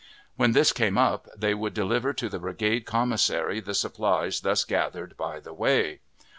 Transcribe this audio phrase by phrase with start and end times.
[0.35, 5.15] When this came up, they would deliver to the brigade commissary the supplies thus gathered
[5.15, 5.99] by the way.